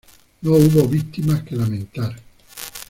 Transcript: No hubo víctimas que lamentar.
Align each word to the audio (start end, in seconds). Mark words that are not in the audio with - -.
No 0.41 0.53
hubo 0.53 0.87
víctimas 0.87 1.43
que 1.43 1.55
lamentar. 1.55 2.15